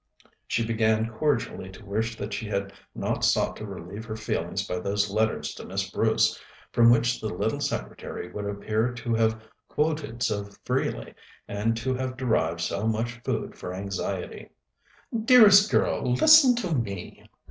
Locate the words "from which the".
6.71-7.31